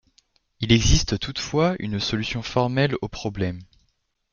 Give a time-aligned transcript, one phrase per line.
[0.61, 3.59] Il existe toutefois une solution formelle au problème.